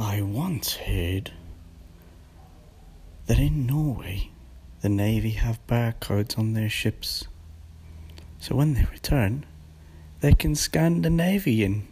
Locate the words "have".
5.30-5.66